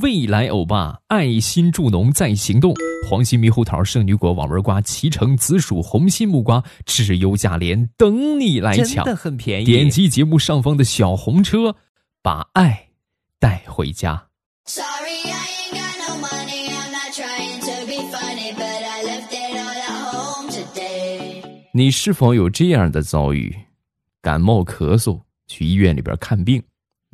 [0.00, 2.74] 未来欧巴爱心助农在行动，
[3.06, 9.64] 黄心猕猴桃、圣女果、网纹瓜、脐橙、紫薯、红心木瓜，质优价廉，等你来抢，真的很便宜。
[9.66, 11.76] 点击节目上方的小红车，
[12.22, 12.88] 把爱
[13.38, 14.28] 带回家。
[14.64, 16.70] Sorry, I ain't got no money.
[16.70, 21.42] I'm not trying to be funny, but I left it all at home today.
[21.74, 23.54] 你是否有这样的遭遇？
[24.22, 26.62] 感冒咳嗽，去医院里边看病，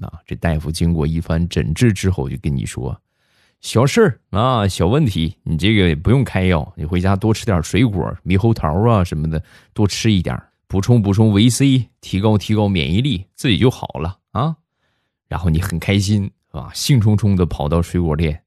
[0.01, 2.97] 那这大夫经过一番诊治之后，就跟你说，
[3.61, 9.43] 小事儿啊，小问题，你这个不用开药，你回家多吃点水果，猕猴桃啊什么的，
[9.73, 14.55] 多吃一点，补充补充维 C，提高提高免疫力，自己就好了啊。
[15.27, 18.45] 然后你很开心啊，兴冲冲的跑到水果店，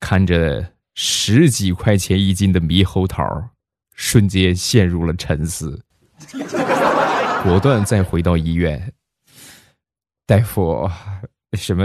[0.00, 3.24] 看着十几块钱一斤的猕猴桃，
[3.94, 5.84] 瞬间陷入了沉思，
[7.44, 8.92] 果断再回到医院。
[10.26, 10.90] 大夫，
[11.52, 11.84] 什么？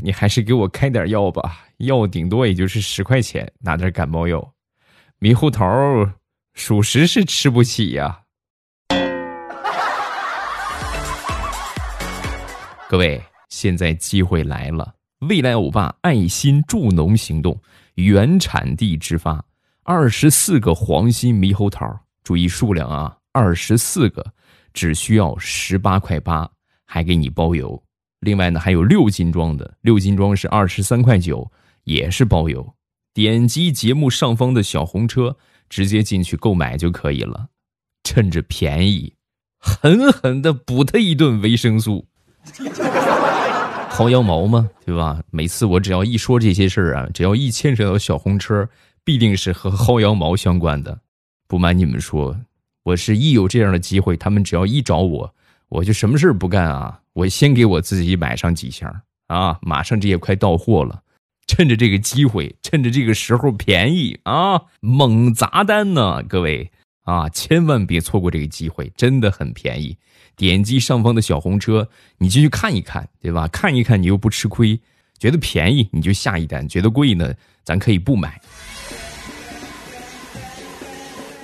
[0.00, 4.54] 你还是给我开点药吧，药顶多也就是十块钱，拿点感冒药。
[5.18, 5.66] 猕猴桃，
[6.54, 8.20] 属实是吃不起呀、
[12.88, 14.94] 各位，现在机会来了！
[15.28, 17.60] 未来欧巴爱心助农行动
[17.96, 19.44] 原产地直发，
[19.82, 21.86] 二十四个黄心猕猴桃，
[22.22, 24.24] 注意数量啊，二十四个，
[24.72, 26.48] 只需要十八块八，
[26.92, 27.80] 还给你包邮。
[28.18, 31.48] 另外呢，还有六斤装的，六斤装是二十三块九，
[31.84, 32.74] 也是包邮。
[33.14, 35.36] 点击节目上方的小红车，
[35.68, 37.46] 直接进去购买就可以了。
[38.02, 39.14] 趁着便宜，
[39.60, 42.04] 狠狠的补他一顿维生素。
[43.92, 45.22] 薅羊毛嘛，对吧？
[45.30, 48.68] 每次我只要一说这些事儿啊，只要一牵扯到小红车，
[49.04, 51.00] 必定是和薅羊毛相关的。
[51.46, 52.36] 不瞒你们说，
[52.82, 55.34] 我是一有这样的机会，他们只要一找我，
[55.70, 61.02] 我就什么事不干啊，我先给我自己买上几箱啊，马上这也快到货了，
[61.46, 66.72] 趁着这个机会，趁着这个时候便宜啊，猛砸单呢，各位
[67.04, 69.96] 啊，千万别错过这个机会，真的很便宜。
[70.36, 73.46] 点击上方的小红车，你进去看一看，对吧？
[73.48, 74.80] 看一看你又不吃亏，
[75.18, 78.40] 觉得便宜你就下一单，觉得贵呢，咱可以不买。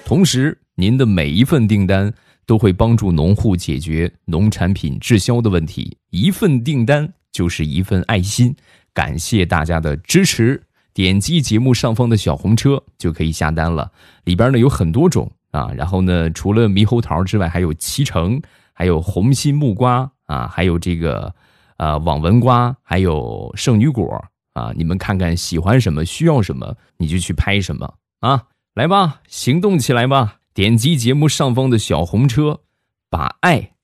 [0.05, 2.13] 同时，您的每一份订单
[2.47, 8.55] 都会帮助农户解决农产品滞销的问题，一份订单就是一份爱心。
[8.95, 10.63] 感谢大家的支持，
[10.95, 13.93] 点击节目上方的小红车就可以下单了。
[14.25, 18.41] 里边呢有很多种啊，然后呢，除了猕猴桃之外，还有脐橙，
[18.73, 21.35] 还有红心木瓜啊，还有这个
[21.77, 24.25] 呃网纹瓜，还有圣女果
[24.55, 24.73] 啊。
[24.75, 28.45] 你们看看喜欢什么，需要什么，你就去拍什么啊！
[28.75, 30.36] 来吧，行动起来吧！
[30.57, 32.63] 点击节目上方的小红车，
[33.11, 33.75] 把爱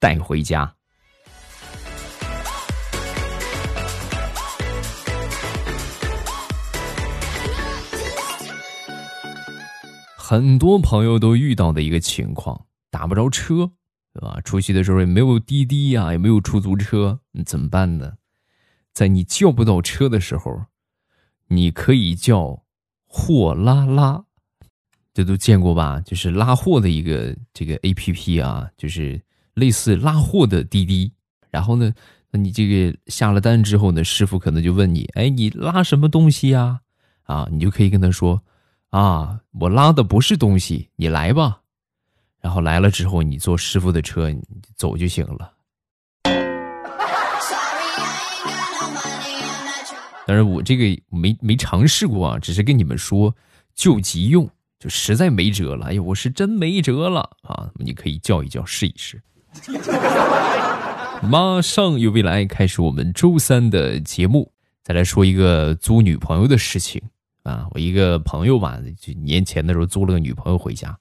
[0.00, 0.74] 带回家。
[10.16, 13.70] 很多朋友都遇到的一个情况，打不着车，
[14.12, 14.40] 对吧？
[14.44, 18.14] 出去的时候也没有滴滴呀、也没有出租车，你怎么办呢？
[18.92, 20.64] 在你叫不到车的时候，
[21.46, 22.64] 你可以叫
[23.06, 24.24] 货拉拉，
[25.16, 25.98] 这都见过吧？
[26.04, 29.18] 就是拉货的一个这个 A P P 啊，就是
[29.54, 31.10] 类似拉货的滴滴。
[31.50, 31.90] 然后呢，
[32.30, 36.80] 那你这个下了单之后呢，师傅可能就问你，哎，你拉什么东西呀？
[37.22, 38.38] 啊，你就可以跟他说，
[38.90, 41.62] 啊，我拉的不是东西，你来吧。
[42.42, 44.42] 然后来了之后，你坐师傅的车，你
[44.74, 45.50] 走就行了。
[46.24, 46.36] Sorry,
[47.96, 49.32] I ain't got no money.
[49.32, 50.26] I'm not trying.
[50.26, 53.34] 但是我这个没没尝试过啊，只是跟你们说
[53.74, 54.46] 救急用，
[54.78, 55.86] 就实在没辙了。
[55.86, 57.70] 哎呦，我是真没辙了啊！
[57.74, 59.22] 你可以叫一叫试一试。
[61.22, 67.02] 马上有未来开始我们周三的节目，再来说一个租女朋友的事情
[67.42, 67.66] 啊。
[67.70, 70.96] 我一个朋友吧，就年前的时候租了个女朋友回家，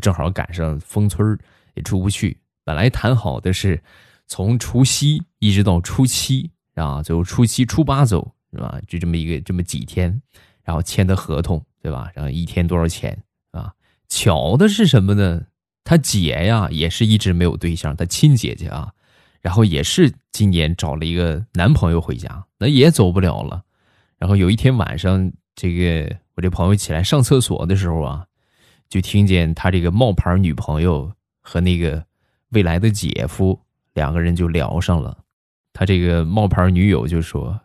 [0.00, 1.36] 正好赶上封村
[1.74, 2.38] 也出不去。
[2.62, 3.82] 本来谈好的是
[4.28, 8.78] 从除夕一直到初七啊，最后初七初八走是吧？
[8.86, 10.22] 就这么一个这么几天，
[10.62, 12.10] 然后签的合同对吧？
[12.16, 13.16] 然后一天多少钱
[13.52, 13.72] 啊？
[14.08, 15.40] 巧的是什么呢？
[15.84, 18.92] 他姐呀也是一直没有对象，他亲姐姐啊，
[19.40, 23.62] 然后也是今年找了一个男朋友回家，那也走不了了。
[24.18, 28.26] 然后有一天晚上，这个我这朋友起来上厕所的时候啊，
[28.88, 32.04] 就听见他这个冒牌女朋友和那个
[32.48, 33.60] 未来的姐夫
[33.94, 35.16] 两个人就聊上了。
[35.72, 37.60] 他这个冒牌女友就说：“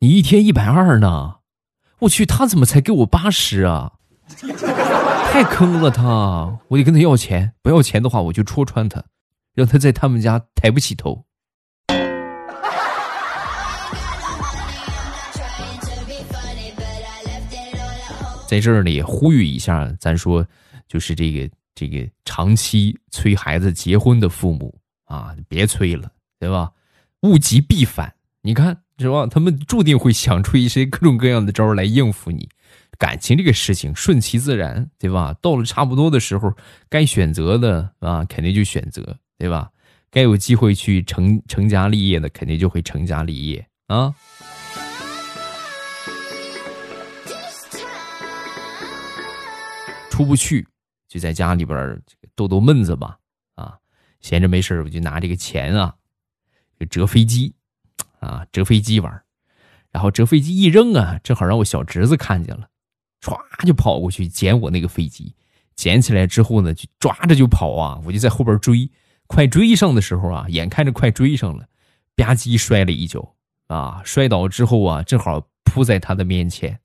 [0.00, 1.40] 你一天一百二呢，
[2.04, 3.92] 我去他怎么才给我八十啊？
[5.30, 9.02] 太坑了他我得跟他要钱不要钱的话我就戳穿他
[9.54, 11.24] 让他在他们家抬不起头。
[18.46, 20.46] 在这里呼吁一下咱说
[20.86, 26.08] 就是这个这个长期催孩子结婚的父母啊别催了
[26.38, 26.70] 对吧？
[27.22, 28.14] 物极必反。
[28.42, 29.26] 你看是吧？
[29.26, 32.48] 他们注定会想出一些各种各样的招来应付你。
[32.96, 35.34] 感情这个事情顺其自然，对吧？
[35.42, 36.54] 到了差不多的时候，
[36.88, 39.68] 该选择的啊，肯定就选择，对吧？
[40.12, 44.14] 该有机会去成成家立业的，肯定就会成家立业啊。
[50.08, 50.64] 出不去，
[51.08, 51.76] 就在家里边
[52.06, 53.18] 这个逗逗闷子吧，
[53.56, 53.74] 啊，
[54.20, 55.92] 闲着没事我就拿这个钱啊，
[56.78, 57.52] 就折飞机，
[58.24, 59.22] 啊，折飞机玩
[59.92, 62.68] 然后折飞机一扔啊，正好让我小侄子看见了。
[63.20, 65.34] 唰就跑过去捡我那个飞机，
[65.76, 68.00] 捡起来之后呢，就抓着就跑啊！
[68.04, 68.90] 我就在后边追，
[69.26, 71.66] 快追上的时候啊，眼看着快追上了，
[72.16, 73.34] 吧唧摔了一跤
[73.68, 74.02] 啊！
[74.04, 76.78] 摔倒之后啊，正好扑在他的面前，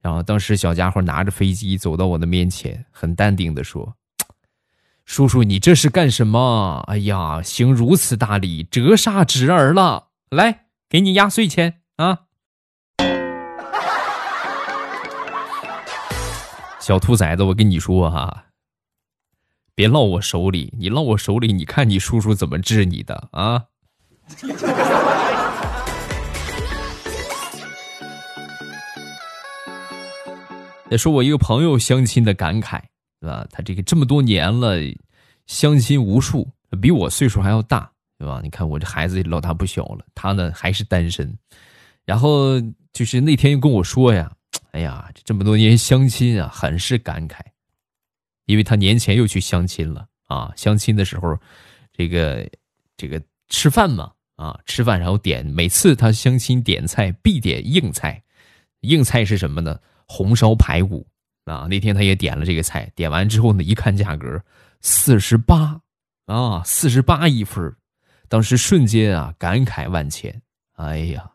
[0.00, 3.96] 然后当时小家伙拿着飞机走到我的面前，很淡定的说
[5.04, 6.84] ：“叔叔，你这是干什么？
[6.86, 10.08] 哎呀，行如此大礼，折煞侄儿了！
[10.30, 12.22] 来，给你压岁钱啊！”
[16.82, 18.46] 小兔崽子，我跟你说哈，
[19.76, 20.74] 别落我手里！
[20.76, 23.66] 你落我手里，你看你叔叔怎么治你的啊？
[30.90, 32.80] 再说我一个朋友相亲的感慨，
[33.20, 33.46] 对吧？
[33.52, 34.74] 他这个这么多年了，
[35.46, 36.48] 相亲无数，
[36.82, 38.38] 比我岁数还要大，对吧？
[38.42, 41.34] 你看我这孩子老大不小了，他呢还是单身。
[42.04, 42.60] 然后
[42.92, 44.30] 就是那天又跟我说呀。
[44.72, 47.40] 哎呀，这么多年相亲啊，很是感慨，
[48.44, 50.52] 因为他年前又去相亲了啊。
[50.54, 51.34] 相亲的时候，
[51.92, 52.46] 这个
[52.96, 58.22] 这个吃饭嘛啊，吃饭然后点，每次他相亲点菜必点硬菜，
[58.82, 59.80] 硬菜是什么呢？
[60.06, 61.06] 红烧排骨
[61.46, 61.66] 啊。
[61.70, 64.40] 那天他也点了这个菜，点完之后呢，一看价格
[64.82, 65.80] 四十八
[66.26, 67.74] 啊，四十八一份
[68.30, 70.40] 当时瞬间啊，感慨万千。
[70.76, 71.32] 哎呀。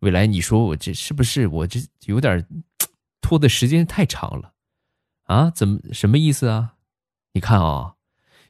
[0.00, 2.46] 未来，你说我这是不是我这有点
[3.22, 4.52] 拖的时间太长了
[5.22, 5.48] 啊？
[5.50, 6.74] 怎么什么意思啊？
[7.32, 7.94] 你看啊，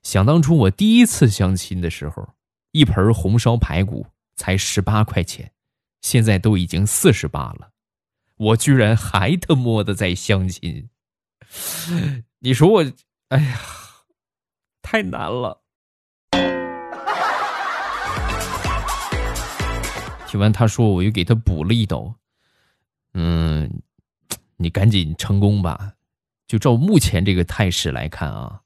[0.02, 2.34] 想当初我第一次相亲的时候，
[2.72, 4.04] 一盆红烧排骨
[4.34, 5.52] 才十八块钱，
[6.00, 7.70] 现在都已经四十八了，
[8.36, 10.90] 我居然还他妈的在相亲，
[12.40, 12.92] 你说我，
[13.28, 13.60] 哎呀，
[14.82, 15.62] 太难了。
[20.34, 22.12] 听完他说，我又给他补了一刀。
[23.12, 23.70] 嗯，
[24.56, 25.92] 你赶紧成功吧。
[26.48, 28.62] 就照目前这个态势来看啊，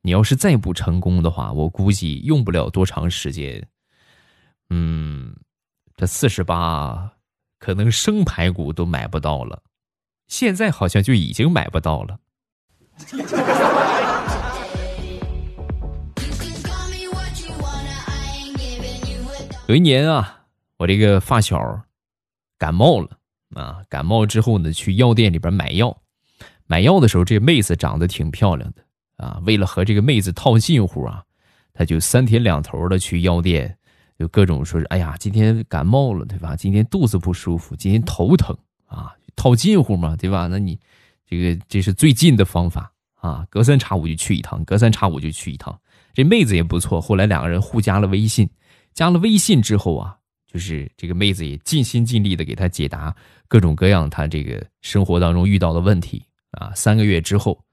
[0.00, 3.68] 你要是再不成功的话，我估计用不了多长时间。
[4.70, 5.36] 嗯，
[5.94, 7.12] 这四十八，
[7.58, 9.62] 可能生排骨都买不到了。
[10.26, 12.18] 现在好像就已经买不到了。
[19.68, 20.38] 有一年啊。
[20.80, 21.78] 我这个发小
[22.56, 23.10] 感冒了
[23.54, 23.82] 啊！
[23.90, 25.94] 感冒之后呢，去药店里边买药。
[26.66, 28.82] 买药的时候，这妹子长得挺漂亮的
[29.22, 29.42] 啊。
[29.44, 31.22] 为了和这个妹子套近乎啊，
[31.74, 33.76] 他就三天两头的去药店，
[34.18, 36.56] 就各种说是：“哎呀，今天感冒了，对吧？
[36.56, 38.56] 今天肚子不舒服，今天头疼
[38.86, 40.46] 啊，套近乎嘛，对吧？
[40.46, 40.80] 那你
[41.26, 45.78] 这个这是最近的方法啊，隔三差五就去一趟，隔三差五就去一趟。
[46.14, 48.48] 这妹子也不错，后来两个人互加了微信。
[48.94, 50.16] 加了微信之后啊。
[50.52, 53.14] 就是这个妹子也尽心尽力的给他解答
[53.46, 56.72] 各种各样他这个生活当中遇到的问题啊。
[56.74, 57.64] 三个月之后，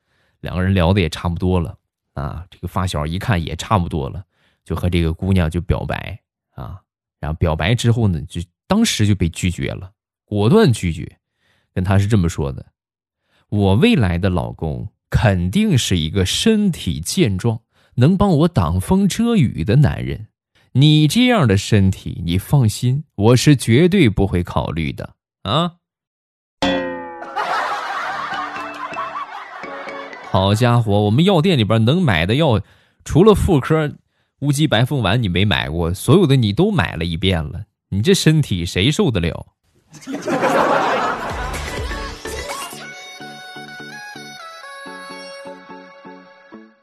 [0.41, 1.75] 两个人聊的也差不多了
[2.13, 2.45] 啊。
[2.51, 4.23] 这个发小一看也差不多了，
[4.63, 6.19] 就和这个姑娘就表白
[6.51, 6.79] 啊。
[7.19, 9.91] 然后表白之后呢，就当时就被拒绝了，
[10.23, 11.17] 果断拒绝。
[11.73, 12.67] 跟他是这么说的
[13.49, 17.61] ：“我未来的老公肯定是一个身体健壮、
[17.95, 20.27] 能帮我挡风遮雨的男人。”
[20.79, 25.71] 你这样的身体，你放心，我是绝对不会考虑的啊！
[30.29, 32.61] 好家伙，我们药店里边能买的药，
[33.03, 33.91] 除了妇科
[34.41, 37.63] 乌鸡白凤丸你没买过，所有的你都买了一遍了。
[37.89, 39.47] 你这身体谁受得了？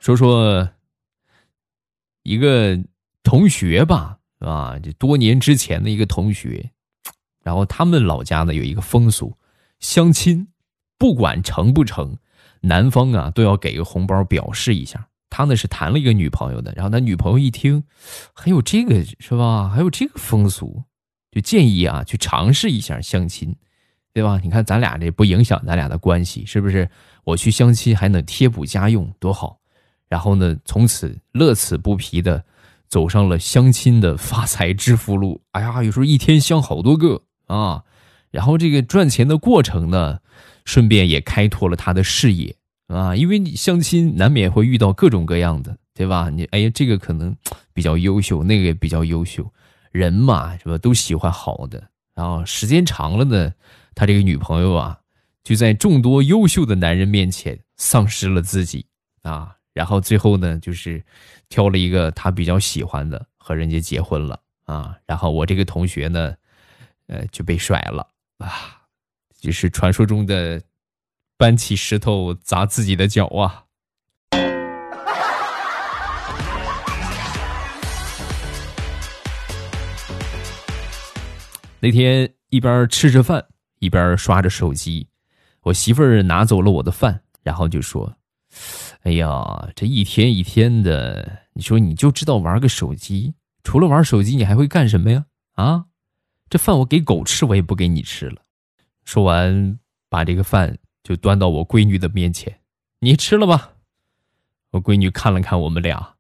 [0.00, 0.68] 说说
[2.24, 2.76] 一个。
[3.24, 6.70] 同学吧，啊，这多年之前的一个同学，
[7.42, 9.36] 然后他们老家呢有一个风俗，
[9.80, 10.46] 相亲，
[10.96, 12.16] 不管成不成，
[12.60, 15.08] 男方啊都要给个红包表示一下。
[15.28, 17.82] 他呢是谈了一个女朋友的，然后他女朋友一听，
[18.32, 19.68] 还有这个是吧？
[19.68, 20.84] 还有这个风俗，
[21.32, 23.56] 就建议啊去尝试一下相亲。
[24.12, 24.38] 对吧？
[24.44, 26.88] 你看咱俩这不影响咱俩的关系，是不是？
[27.24, 29.58] 我去相亲还能贴补家用，多好。
[30.08, 32.44] 然后呢，从此乐此不疲的
[32.88, 35.40] 走上了相亲的发财致富路。
[35.52, 37.82] 哎呀，有时候一天相好多个啊。
[38.30, 40.18] 然后这个赚钱的过程呢，
[40.64, 42.56] 顺便也开拓了他的视野
[42.88, 43.14] 啊。
[43.14, 46.30] 因为你相亲难免会遇到各种各样的，对吧？
[46.30, 47.36] 你哎呀，这个可能
[47.72, 49.48] 比较优秀，那个也比较优秀，
[49.92, 50.76] 人嘛是吧？
[50.78, 51.80] 都喜欢好的。
[52.14, 53.52] 然后时间长了呢，
[53.94, 54.98] 他这个女朋友啊，
[55.44, 58.86] 就在众多优秀的男人面前丧失了自己
[59.22, 59.54] 啊。
[59.74, 61.04] 然后最后呢，就是
[61.48, 64.96] 挑了一个他比较喜欢的，和人家结婚了啊。
[65.04, 66.34] 然后我这个同学呢，
[67.08, 68.82] 呃，就被甩了啊，
[69.40, 70.62] 就是传说中的
[71.36, 73.64] 搬起石头砸自己的脚啊。
[81.80, 83.44] 那天一边吃着饭，
[83.80, 85.08] 一边刷着手机，
[85.62, 88.16] 我媳妇儿拿走了我的饭，然后就说。
[89.04, 95.26] 哎呀，这一天一天的，你说你就知道玩个手机，除了玩手机，你还会干什么呀？
[95.52, 95.84] 啊，
[96.48, 98.42] 这饭我给狗吃，我也不给你吃了。
[99.04, 102.60] 说完，把这个饭就端到我闺女的面前，
[103.00, 103.74] 你吃了吧。
[104.70, 106.16] 我闺女看了看我们俩，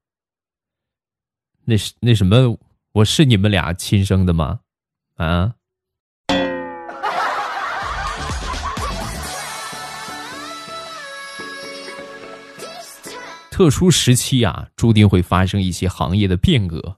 [1.64, 2.58] 那是那什么，
[2.92, 4.60] 我是你们俩亲生的吗？
[5.14, 5.54] 啊？
[13.54, 16.96] 特殊时期啊，注定会发生一些行业的变革，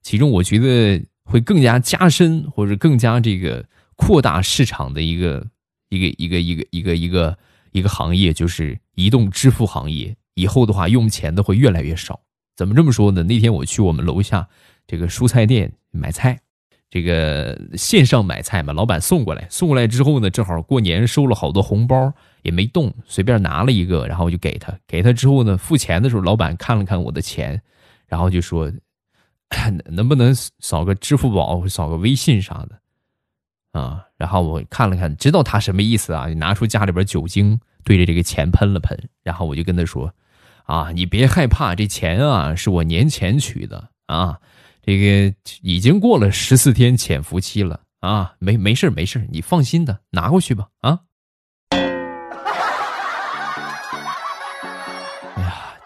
[0.00, 3.62] 其中我觉得会更加加深或者更加这个
[3.94, 5.46] 扩大市场的一个
[5.90, 7.38] 一个一个一个一个一个
[7.72, 10.16] 一个行业，就是移动支付行业。
[10.36, 12.18] 以后的话，用钱的会越来越少。
[12.56, 13.22] 怎么这么说呢？
[13.22, 14.48] 那天我去我们楼下
[14.86, 16.40] 这个蔬菜店买菜。
[16.88, 22.14] 这个线上买菜嘛，老板送过来，送过来之后呢，正好过年收了好多红包，
[22.44, 24.72] 也没动，随便拿了一个，然后我就给他。
[24.86, 27.60] 给他之后呢，付钱的时候，老板看了看我的钱，
[28.06, 28.70] 然后就说
[29.90, 32.78] ：“能不能扫个支付宝，扫个微信啥的？”
[33.72, 40.14] 啊，然后我看了看，知道他什么意思啊，就拿出家里边酒精对着这个钱喷了喷，然后我就跟他说
[40.64, 44.38] ：“啊，你别害怕，这钱啊是我年前取的啊。”
[44.86, 51.00] 这个已经过了十四天潜伏期了啊，没没事没事，你放心的拿过去吧啊！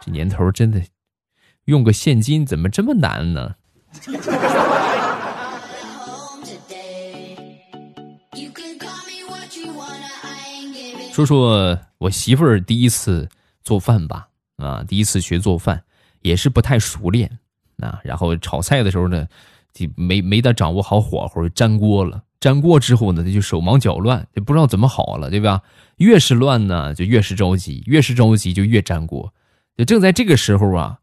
[0.08, 0.82] 年头真的
[1.66, 3.54] 用个现金怎么这么难呢？
[11.12, 13.28] 说说我媳妇儿第一次
[13.62, 15.82] 做饭吧，啊，第一次学做饭
[16.22, 17.38] 也是不太熟练。
[17.78, 19.26] 啊，然后炒菜的时候呢，
[19.72, 22.22] 就没没得掌握好火候，粘锅了。
[22.40, 25.62] 粘锅之后呢，他就手忙脚乱，就不知道怎么好了，对吧？
[25.96, 29.32] 越是乱呢，就越是着急，越是着急就越粘锅。
[29.78, 30.98] 就正在这个时候啊，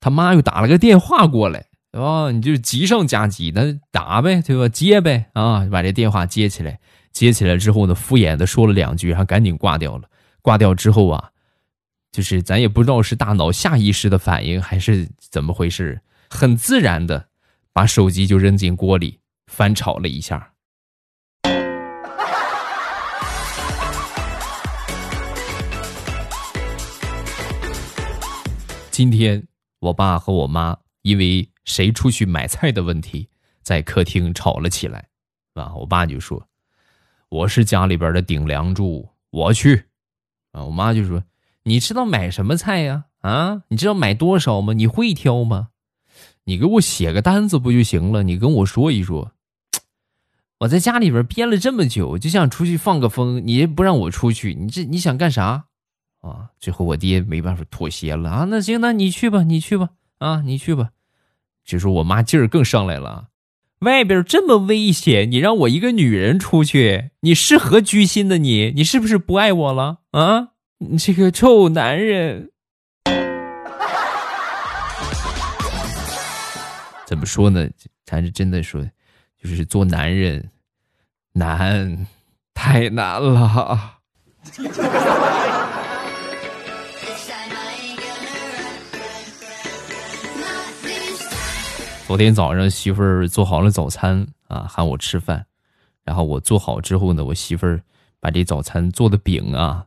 [0.00, 4.68] 他妈又打了个电话过来，啊，你就急上加急，那打呗，对吧？
[4.68, 6.80] 接呗，啊，把这电话接起来，
[7.12, 10.08] 接起来之后呢，敷衍的说了两句，然后赶紧挂掉了。
[10.42, 11.30] 挂掉之后啊。
[12.12, 17.28] 就是咱也不知道是大脑下意识的反应还是怎么回事，很自然的
[17.72, 20.49] 把手机就扔进锅里翻炒了一下。
[29.00, 29.42] 今天
[29.78, 33.26] 我爸和我妈因为谁出去买菜的问题，
[33.62, 35.08] 在客厅吵了起来。
[35.54, 36.46] 啊，我爸就说
[37.30, 39.86] ：“我是家里边的顶梁柱，我去。”
[40.52, 41.24] 啊，我妈就说。
[41.62, 43.06] 你知道买什么菜呀？
[43.20, 44.74] 啊，你知道买多少吗？
[44.74, 45.68] 你会挑吗？
[46.44, 48.22] 你给我写个单子不就行了？
[48.22, 49.32] 你跟我说一说。
[50.60, 55.68] 我在家里边憋了这么久，就想出去放个风，你也不让我出去，你这你想干啥？
[56.20, 56.50] 啊！
[56.58, 58.44] 最后我爹没办法妥协了啊！
[58.48, 60.90] 那行，那你去吧，你去吧，啊，你去吧。
[61.64, 63.28] 就说我妈劲儿更上来了，
[63.80, 68.38] 外边这么危险，你让我一个女人出去，你是何居心的？
[68.38, 69.98] 你你是不是不爱我了？
[70.10, 70.48] 啊？
[70.78, 72.50] 你这个臭男人，
[77.06, 77.68] 怎么说呢？
[78.04, 78.82] 咱是真的说，
[79.42, 80.50] 就是做男人
[81.32, 82.06] 难，
[82.52, 83.98] 太难了。
[92.10, 95.46] 昨天早上媳妇儿做好了早餐啊，喊我吃饭，
[96.02, 97.80] 然后我做好之后呢，我媳妇儿
[98.18, 99.86] 把这早餐做的饼啊。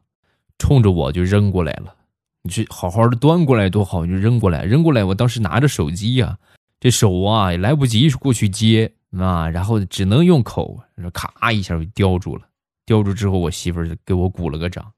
[0.57, 1.93] 冲着我就扔过来了，
[2.41, 5.03] 你去好好的端过来多好，你就扔过来，扔过来。
[5.03, 6.37] 我当时拿着手机呀，
[6.79, 8.89] 这手啊也来不及过去接
[9.19, 10.79] 啊，然后只能用口，
[11.11, 12.43] 咔一下就叼住了
[12.85, 14.93] 叼住之后，我媳妇儿就给我鼓了个掌。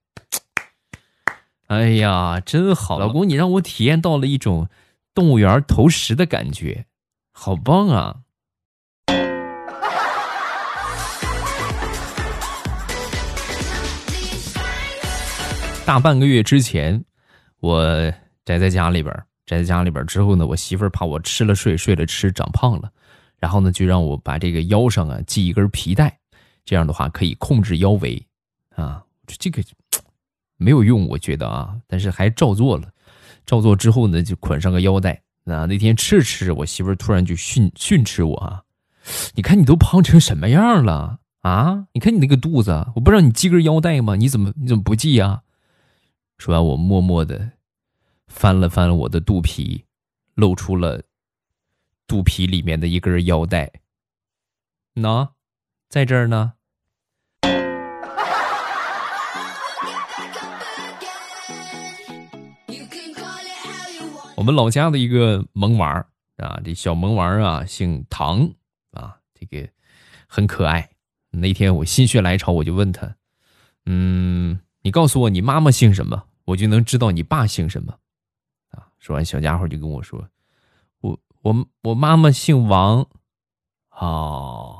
[1.66, 4.70] 哎呀，真好，老公，你让我体验到了一种
[5.16, 6.86] 动物园投食的感觉，
[7.38, 8.16] 好棒啊！
[15.86, 17.04] 大半个月之前，
[17.60, 18.12] 我
[18.46, 19.14] 宅在家里边，
[19.46, 22.90] 宅在家里边之后呢，我媳妇儿怕我吃了睡，睡了吃，长胖了，
[23.38, 26.18] 然后呢，就让我把这个腰上啊系一根皮带，
[26.64, 28.26] 这样的话可以控制腰围
[28.76, 29.04] 啊。
[29.28, 29.62] 这个
[30.56, 32.90] 没有用，我觉得啊，但是还照做了。
[33.46, 35.22] 照做之后呢，就捆上个腰带。
[35.46, 38.64] 啊，那天吃着吃着，我媳妇儿突然就训训斥我啊
[39.36, 41.88] ：“你看你都胖成什么样了啊？
[41.94, 44.16] 你看你那个肚子，我不让你系根腰带吗？
[44.16, 45.44] 你怎么你怎么不系呀？”
[46.38, 47.52] 说完，我默默的
[48.28, 49.86] 翻了翻我的肚皮，
[50.34, 51.04] 露出了
[52.08, 53.72] 肚皮里面的一根腰带。
[54.96, 55.30] 喏，
[55.90, 56.54] 在这儿呢。
[64.46, 66.06] 我们老家的一个萌娃
[66.38, 68.48] 啊，这小萌娃啊，姓唐
[68.92, 69.68] 啊，这个
[70.28, 70.88] 很可爱。
[71.32, 73.16] 那天我心血来潮，我就问他，
[73.88, 74.60] 嗯。
[74.84, 77.98] 你告诉我你妈妈姓什么，我就能知道你爸姓什么，
[78.70, 78.86] 啊！
[79.00, 80.24] 说完，小家伙就跟我说
[81.02, 83.04] ：“我我我妈妈姓王。”
[83.98, 84.78] 哦，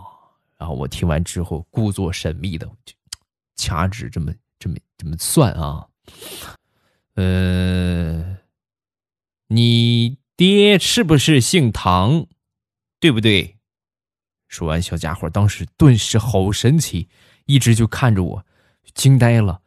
[0.60, 2.94] 然后我听完之后，故作神秘的就
[3.56, 5.88] 掐指这么这么这么算啊，
[7.16, 8.38] 呃，
[9.56, 12.26] 你爹是不是姓唐？
[13.00, 13.56] 对不对？
[14.50, 17.08] 说完，小家伙当时顿时好神奇，
[17.46, 18.46] 一直就看着我，
[18.94, 19.62] 惊呆了。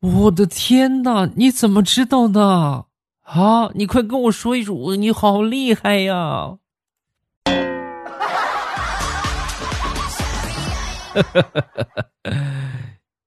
[0.00, 1.30] 我的天哪！
[1.36, 2.86] 你怎么知道的？
[3.22, 3.70] 啊！
[3.74, 6.58] 你快跟我说一说，你好厉害呀！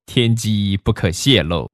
[0.06, 1.68] 天机不可泄露。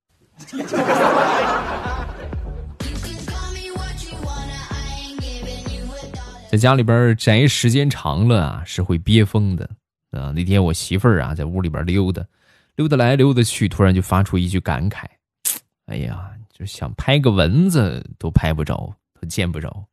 [6.51, 9.69] 在家里边宅时间长了啊，是会憋疯的
[10.11, 10.33] 啊！
[10.35, 12.21] 那天我媳妇儿啊，在屋里边溜达。
[12.75, 15.05] 溜达来溜达去，突然就发出一句感慨
[15.87, 19.85] ：“哎呀，就想拍个蚊子都拍不着，都见不着。”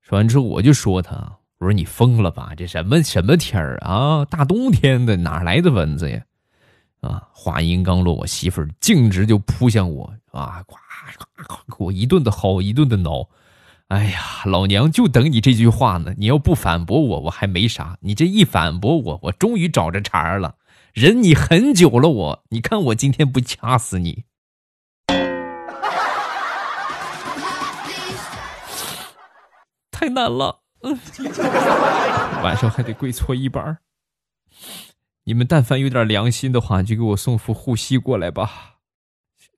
[0.00, 1.16] 说完之后，我就说她
[1.60, 2.54] ：“我说你疯了吧？
[2.56, 4.24] 这什么什么天儿啊？
[4.24, 6.24] 大冬天的哪来的蚊子呀？”
[7.02, 7.28] 啊！
[7.30, 10.76] 话音刚落，我媳妇儿径直就扑向我，啊，呱
[11.46, 13.28] 呱给我一顿的薅，一顿的挠。
[13.88, 16.14] 哎呀，老娘就等你这句话呢！
[16.16, 20.56] 你要不反驳我，我还没啥；你这一反驳我，我终于找着茬儿了。
[20.94, 24.24] 忍你很久了，我，你看我今天不掐死你！
[29.90, 30.60] 太难了，
[32.42, 33.78] 晚上还得跪搓衣板
[35.24, 38.76] 你们但凡有点良心的话，就给我送副护膝过来吧。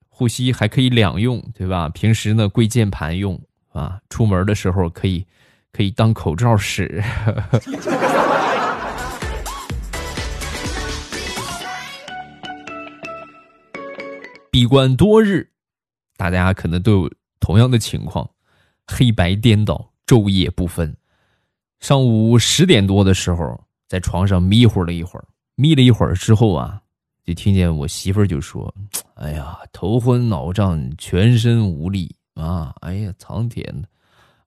[0.09, 1.89] 护膝还可以两用，对吧？
[1.89, 3.41] 平时呢跪键盘用
[3.77, 5.25] 啊，出门的时候可以
[5.73, 7.03] 可以当口罩使。
[14.51, 15.47] 闭关多日，
[16.17, 17.11] 大家可能都有
[17.41, 18.27] 同样的情况，
[18.87, 20.97] 黑白颠倒，昼夜不分。
[21.81, 25.25] 上午十点多的时候，在床上迷糊了一会儿，
[25.57, 26.81] 眯了一会儿之后啊，
[27.23, 28.75] 就听见我媳妇儿就说
[29.17, 32.75] ：“哎呀，头昏脑胀，全身无力啊！
[32.81, 33.88] 哎呀，苍天呐！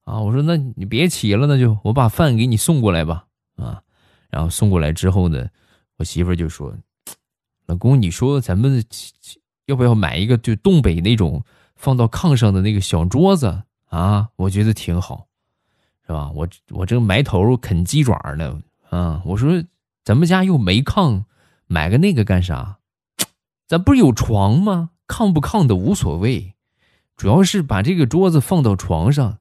[0.05, 3.25] 啊！”我说：“那你别起了，那就我把饭给你送过来吧。”
[3.57, 3.83] 啊，
[4.29, 5.47] 然后送过来之后呢，
[5.97, 6.73] 我媳妇就说
[7.67, 8.83] ：“老公，你说咱们……”
[9.65, 11.43] 要不要买一个就东北那种
[11.75, 14.29] 放到炕上的那个小桌子啊？
[14.35, 15.27] 我觉得挺好，
[16.07, 16.31] 是吧？
[16.33, 19.21] 我我正埋头啃鸡爪呢啊！
[19.25, 19.63] 我说
[20.03, 21.23] 咱们家又没炕，
[21.67, 22.79] 买个那个干啥？
[23.69, 24.89] 咱不是有床吗？
[25.07, 26.55] 炕不炕的无所谓，
[27.19, 29.39] 主要是把这个桌子放到床上，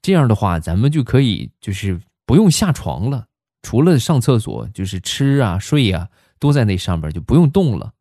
[0.00, 3.26] 这样的话咱们就可以就是不用下床了，
[3.62, 6.08] 除了上厕所就是吃啊睡啊
[6.38, 7.92] 都在那上边，就不用动了。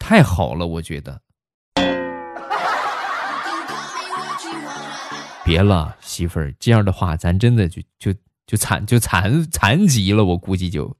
[0.00, 1.20] 太好了，我觉得。
[5.44, 8.12] 别了，媳妇儿，这样的话，咱真的就就
[8.48, 10.96] 就残就残残疾了，我估计就。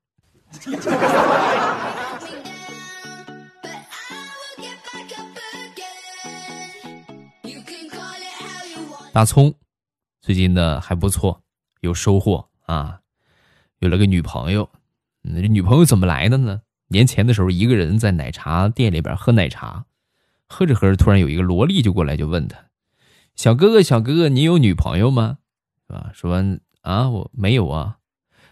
[9.13, 9.53] 大葱，
[10.21, 11.43] 最近呢还不错，
[11.81, 13.01] 有收获啊，
[13.81, 14.71] 有了个女朋友。
[15.23, 16.63] 那这女朋友怎么来的呢？
[16.87, 19.85] 年前的时候，一个人在奶茶店里边喝奶茶，
[20.47, 22.57] 喝着喝着，突然有一个萝莉就过来就问他
[23.35, 25.39] ：“小哥哥，小哥哥，你有女朋友吗？”
[25.89, 26.11] 是吧？
[26.15, 26.41] 说
[26.83, 27.97] 啊，我没有啊，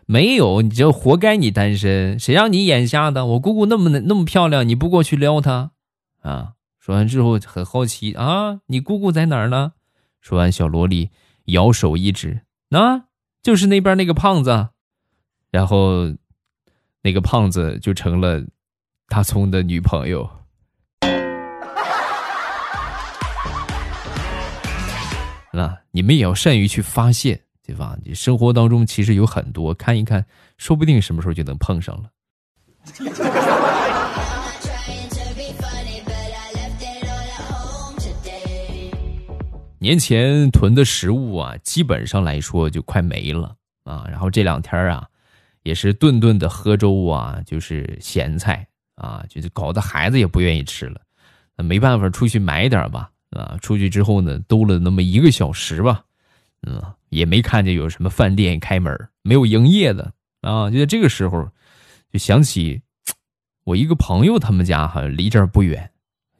[0.07, 3.25] 没有，你这活该你单身，谁让你眼瞎的？
[3.27, 5.71] 我姑姑那么那么漂亮，你不过去撩她
[6.21, 6.55] 啊？
[6.81, 9.75] 说完之后很好奇啊，你姑姑在哪儿呢？
[10.29, 11.09] 说完，小萝莉
[11.47, 13.05] 摇手一指，那
[13.41, 14.69] 就是那边那个胖子，
[15.51, 16.14] 然后
[17.01, 18.45] 那个胖子就成了
[19.09, 20.29] 大葱的女朋友。
[25.55, 27.41] 那你们也要善于去发现。
[27.67, 27.97] 对吧？
[28.05, 30.27] 你生活当中其实有很多，看一看，
[30.59, 32.11] 说不定什么时候就能碰上了。
[39.81, 44.05] 年前囤的食物啊，基本上来说就快没了啊。
[44.09, 45.07] 然后这两天啊，
[45.62, 51.01] 也是顿顿的喝粥啊，就是咸菜啊，就是搞得孩子也不愿意吃了。
[51.57, 53.57] 那没办法，出去买点吧啊。
[53.61, 56.05] 出去之后呢，兜了那么一个小时吧。
[56.67, 60.71] 嗯，也没看见有什么饭店开门，没有营业的啊。
[60.71, 61.49] 就在这个时候，
[62.12, 62.83] 就想起
[63.62, 65.93] 我一个朋友，他们家好像离这儿不远，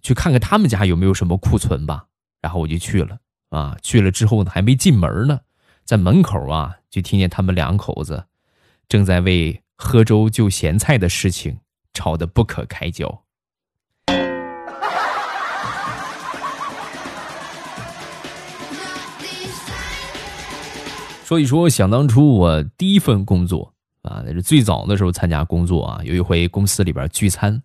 [0.03, 2.07] 去看看他们家有没有什么库存吧。
[2.41, 3.19] 然后我就去了
[3.51, 3.77] 啊。
[3.83, 5.41] 去了之后呢，还没进门呢，
[5.85, 8.25] 在门口啊，就听见他们两口子
[8.89, 11.61] 正在为喝粥就咸菜的事情
[11.93, 13.23] 吵得不可开交。
[21.25, 26.01] 说一说，想当初我第一份工作啊，那是最早的时候参加工作啊。
[26.03, 27.63] 有一回公司里边聚餐，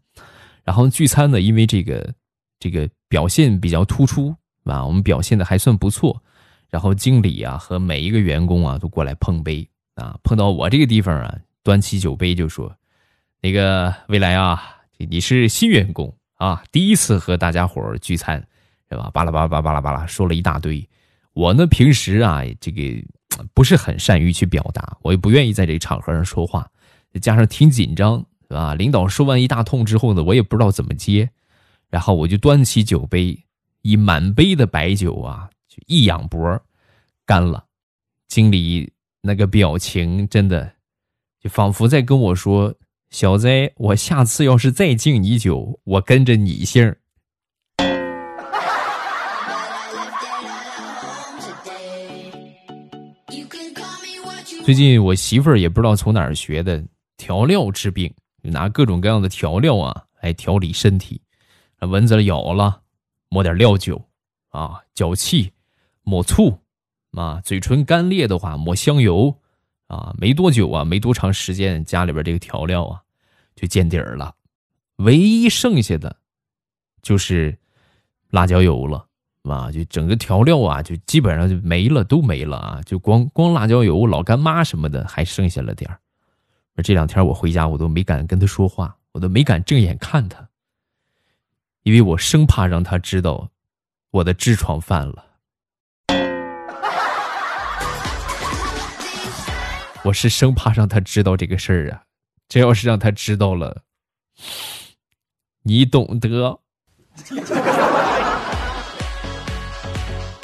[0.66, 2.14] 然后聚餐呢，因为这个
[2.60, 6.22] 这个表现比较突出啊，我们表现的还算不错，
[6.70, 12.76] 然后经理啊和每一个员工啊都过来碰杯啊，碰到我这个地方啊，端起酒杯就说
[13.42, 14.62] ：“那个未来啊，
[14.98, 18.46] 你是新员工啊，第一次和大家伙聚餐，
[18.90, 19.10] 是吧？
[19.14, 20.88] 巴拉巴拉巴拉巴拉说了一大堆。
[21.34, 22.82] 我呢，平时啊，这个。”
[23.56, 26.70] 不是很善于去表达，我也不愿意在这个场合上说话，
[27.20, 28.76] 加上挺紧张，是吧？
[28.76, 31.28] 领导说完一大通之后呢，我也不知道怎么接，
[31.90, 33.36] 然后我就端起酒杯，
[33.84, 36.60] 以满杯的白酒啊，就一仰脖，
[37.26, 37.66] 干了。
[38.28, 38.92] 经理
[39.22, 40.74] 那个表情真的，
[41.40, 42.74] 就仿佛在跟我说
[43.12, 46.96] ：“小子，我下次要是再敬你酒，我跟着你姓。”
[54.64, 56.82] 最近我媳妇儿也不知道从哪儿学的
[57.18, 61.22] 调料治病，就拿各种各样的调料啊来调理身体。
[61.82, 62.83] 蚊子咬了，
[63.34, 64.00] 抹点料酒
[64.50, 65.52] 啊，脚气
[66.04, 66.60] 抹醋
[67.14, 69.36] 啊，嘴唇干裂的话抹香油
[69.88, 70.14] 啊。
[70.20, 73.02] 没多久啊，没多长时间，家里边这个调料啊
[73.56, 74.36] 就见底儿了，
[74.98, 76.16] 唯一剩下的
[77.02, 77.58] 就是
[78.30, 79.08] 辣椒油了。
[79.44, 82.82] 啊，就整个调料啊，就基本上就没了，都没了啊！
[82.86, 86.00] 就光光辣椒油、老干妈什么的，还剩下了点儿。
[86.82, 90.48] 这两天我回家，我都没敢跟他说话，我都没敢正眼看他，
[91.84, 93.50] 因为我生怕让他知道
[94.12, 95.26] 我的痔疮犯了。
[100.06, 102.04] 我是生怕让他知道这个事儿啊！
[102.48, 103.84] 这要是让他知道了，
[105.64, 106.60] 你懂得。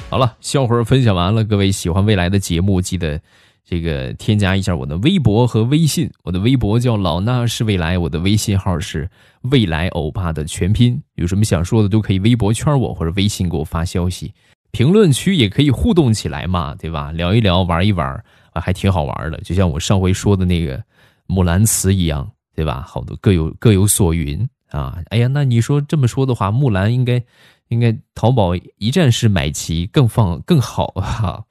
[0.10, 1.44] 好了，笑话分享完了。
[1.44, 3.22] 各位喜欢未来的节目，记得
[3.70, 6.10] 这个添加一下我的微博和微信。
[6.24, 9.08] 我的微博叫老衲是未来，我的微信号是
[9.42, 11.00] 未来欧巴的全拼。
[11.14, 14.34] 有什么想说的，都可以微博圈我或者微信给我发消息。
[14.72, 17.12] 评论区也可以互动起来嘛，对吧？
[17.12, 18.08] 聊一聊，玩一玩，
[18.54, 19.38] 啊，还挺好玩的。
[19.42, 20.84] 就像我上回说的那个
[21.28, 22.84] 木兰辞一样，对吧？
[22.88, 24.98] 好多各有各有所云啊。
[25.12, 27.24] 哎呀，那你说这么说的话，木兰应该。
[27.70, 31.44] 应该淘宝一站式买齐更放更好啊，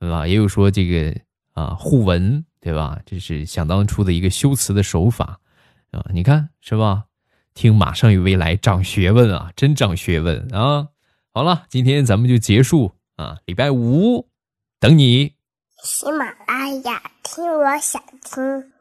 [0.00, 0.26] 对吧？
[0.26, 1.14] 也有说这个
[1.58, 3.00] 啊互文，对吧？
[3.04, 5.40] 这是想当初的一个修辞的手法
[5.90, 7.04] 啊，你看是吧？
[7.54, 10.86] 听马上与未来长学问啊，真长学问啊！
[11.34, 14.28] 好了，今天咱们就结束啊，礼拜五
[14.78, 15.34] 等你。
[15.82, 18.72] 喜马拉雅听，我想听。